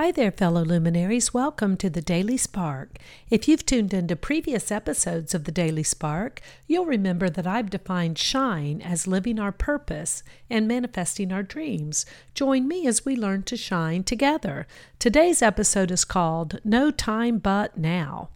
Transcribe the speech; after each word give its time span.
Hi 0.00 0.10
there, 0.10 0.30
fellow 0.30 0.64
luminaries. 0.64 1.34
Welcome 1.34 1.76
to 1.76 1.90
the 1.90 2.00
Daily 2.00 2.38
Spark. 2.38 2.96
If 3.28 3.46
you've 3.46 3.66
tuned 3.66 3.92
into 3.92 4.16
previous 4.16 4.72
episodes 4.72 5.34
of 5.34 5.44
the 5.44 5.52
Daily 5.52 5.82
Spark, 5.82 6.40
you'll 6.66 6.86
remember 6.86 7.28
that 7.28 7.46
I've 7.46 7.68
defined 7.68 8.16
shine 8.16 8.80
as 8.80 9.06
living 9.06 9.38
our 9.38 9.52
purpose 9.52 10.22
and 10.48 10.66
manifesting 10.66 11.30
our 11.30 11.42
dreams. 11.42 12.06
Join 12.32 12.66
me 12.66 12.86
as 12.86 13.04
we 13.04 13.14
learn 13.14 13.42
to 13.42 13.58
shine 13.58 14.02
together. 14.02 14.66
Today's 14.98 15.42
episode 15.42 15.90
is 15.90 16.06
called 16.06 16.60
No 16.64 16.90
Time 16.90 17.36
But 17.36 17.76
Now. 17.76 18.30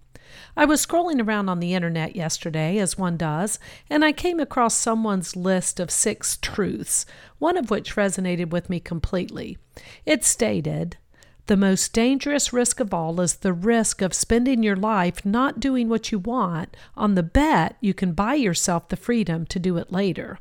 I 0.59 0.67
was 0.67 0.85
scrolling 0.85 1.27
around 1.27 1.49
on 1.49 1.61
the 1.61 1.73
internet 1.73 2.15
yesterday, 2.15 2.77
as 2.77 2.99
one 2.99 3.17
does, 3.17 3.59
and 3.89 4.05
I 4.05 4.13
came 4.13 4.39
across 4.39 4.75
someone's 4.77 5.35
list 5.35 5.81
of 5.81 5.91
six 5.91 6.37
truths, 6.37 7.07
one 7.39 7.57
of 7.57 7.71
which 7.71 7.97
resonated 7.97 8.51
with 8.51 8.69
me 8.69 8.81
completely. 8.81 9.57
It 10.05 10.25
stated, 10.25 10.99
the 11.47 11.57
most 11.57 11.93
dangerous 11.93 12.53
risk 12.53 12.81
of 12.81 12.95
all 12.95 13.21
is 13.21 13.37
the 13.37 13.53
risk 13.53 14.01
of 14.01 14.15
spending 14.15 14.63
your 14.63 14.77
life 14.77 15.25
not 15.25 15.61
doing 15.61 15.89
what 15.89 16.11
you 16.11 16.19
want 16.19 16.77
on 16.97 17.15
the 17.15 17.23
bet 17.23 17.77
you 17.81 17.93
can 17.93 18.13
buy 18.13 18.35
yourself 18.35 18.89
the 18.89 18.97
freedom 18.97 19.45
to 19.47 19.59
do 19.59 19.77
it 19.77 19.93
later. 19.93 20.39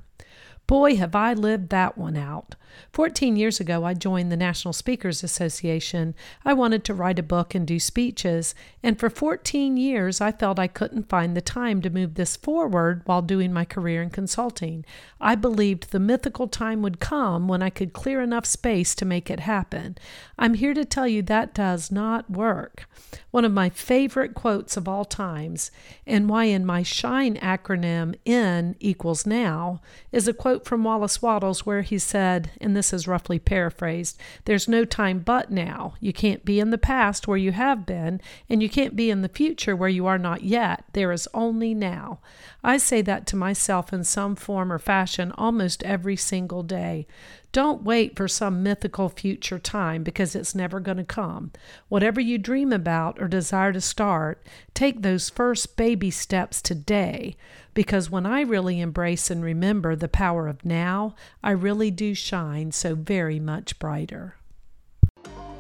Boy, 0.66 0.96
have 0.96 1.16
I 1.16 1.34
lived 1.34 1.70
that 1.70 1.98
one 1.98 2.16
out. 2.16 2.56
Fourteen 2.92 3.36
years 3.36 3.60
ago, 3.60 3.84
I 3.84 3.94
joined 3.94 4.32
the 4.32 4.38
National 4.38 4.74
Speakers 4.74 5.24
Association. 5.24 6.16
I 6.46 6.54
wanted 6.54 6.84
to 6.86 6.94
write 6.94 7.20
a 7.20 7.24
book 7.24 7.54
and 7.54 7.68
do 7.68 7.80
speeches, 7.80 8.56
and 8.82 9.00
for 9.00 9.10
14 9.10 9.78
years, 9.78 10.22
I 10.22 10.32
felt 10.32 10.60
I 10.60 10.68
couldn't 10.68 11.10
find 11.10 11.36
the 11.36 11.42
time 11.42 11.82
to 11.82 11.90
move 11.90 12.16
this 12.16 12.36
forward 12.36 13.02
while 13.06 13.22
doing 13.22 13.52
my 13.54 13.66
career 13.66 14.02
in 14.02 14.10
consulting. 14.10 14.86
I 15.20 15.36
believed 15.36 15.92
the 15.92 16.00
mythical 16.00 16.48
time 16.48 16.82
would 16.82 17.00
come 17.00 17.48
when 17.48 17.62
I 17.62 17.70
could 17.70 17.94
clear 17.94 18.22
enough 18.22 18.46
space 18.46 18.96
to 18.96 19.06
make 19.06 19.30
it 19.30 19.42
happen. 19.42 19.98
I'm 20.38 20.56
here 20.56 20.74
to 20.74 20.86
tell 20.86 21.08
you 21.08 21.22
that 21.24 21.54
does 21.54 21.92
not 21.92 22.30
work. 22.30 22.86
One 23.32 23.46
of 23.46 23.52
my 23.52 23.70
favorite 23.70 24.34
quotes 24.34 24.78
of 24.78 24.88
all 24.88 25.06
times, 25.06 25.72
and 26.06 26.30
why 26.30 26.46
in 26.46 26.66
my 26.66 26.84
SHINE 26.84 27.38
acronym 27.38 28.16
N 28.26 28.76
equals 28.80 29.26
now, 29.26 29.82
is 30.12 30.28
a 30.28 30.34
quote 30.34 30.53
from 30.62 30.84
Wallace 30.84 31.22
Wattles 31.22 31.66
where 31.66 31.82
he 31.82 31.98
said, 31.98 32.52
and 32.62 32.76
this 32.76 32.94
is 32.94 33.08
roughly 33.08 33.40
paraphrased 33.40 34.18
there's 34.46 34.68
no 34.68 34.86
time 34.86 35.20
but 35.20 35.52
now. 35.52 35.96
You 36.00 36.14
can't 36.14 36.46
be 36.46 36.60
in 36.60 36.70
the 36.70 36.78
past 36.78 37.28
where 37.28 37.38
you 37.38 37.52
have 37.52 37.86
been, 37.86 38.22
and 38.50 38.62
you 38.62 38.70
can't 38.70 38.96
be 38.96 39.10
in 39.10 39.22
the 39.22 39.30
future 39.30 39.76
where 39.76 39.90
you 39.90 40.06
are 40.06 40.18
not 40.18 40.44
yet. 40.44 40.86
There 40.94 41.12
is 41.12 41.28
only 41.34 41.74
now. 41.74 42.20
I 42.64 42.78
say 42.78 43.02
that 43.02 43.26
to 43.28 43.36
myself 43.36 43.92
in 43.92 44.04
some 44.04 44.36
form 44.36 44.72
or 44.72 44.80
fashion 44.80 45.32
almost 45.38 45.84
every 45.84 46.16
single 46.16 46.64
day. 46.64 47.08
Don't 47.54 47.84
wait 47.84 48.18
for 48.18 48.28
some 48.28 48.64
mythical 48.64 49.10
future 49.10 49.60
time 49.60 50.02
because 50.02 50.34
it's 50.34 50.56
never 50.56 50.80
going 50.80 50.98
to 50.98 51.04
come. 51.04 51.52
Whatever 51.88 52.20
you 52.20 52.40
dream 52.40 52.74
about 52.74 53.22
or 53.22 53.28
desire 53.28 53.72
to 53.72 53.80
start, 53.80 54.44
take 54.74 55.04
those 55.04 55.30
first 55.30 55.78
baby 55.78 56.10
steps 56.10 56.64
today 56.64 57.38
because 57.76 58.10
when 58.10 58.26
I 58.26 58.42
really 58.42 58.82
embrace 58.82 59.30
and 59.30 59.44
remember 59.44 59.96
the 59.96 60.08
power 60.08 60.48
of 60.48 60.66
now, 60.66 61.14
I 61.44 61.52
really 61.52 61.92
do 61.92 62.16
shine 62.16 62.72
so 62.72 62.96
very 62.96 63.40
much 63.40 63.78
brighter. 63.78 64.36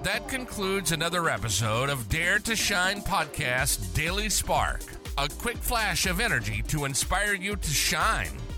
That 0.01 0.27
concludes 0.27 0.91
another 0.91 1.29
episode 1.29 1.89
of 1.89 2.09
Dare 2.09 2.39
to 2.39 2.55
Shine 2.55 3.01
Podcast 3.01 3.93
Daily 3.93 4.29
Spark. 4.29 4.81
A 5.19 5.29
quick 5.29 5.57
flash 5.57 6.07
of 6.07 6.19
energy 6.19 6.63
to 6.69 6.85
inspire 6.85 7.35
you 7.35 7.55
to 7.55 7.69
shine. 7.69 8.31